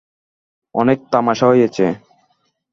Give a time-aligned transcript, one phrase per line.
[0.75, 1.85] অনেক তামাশা হয়েছে।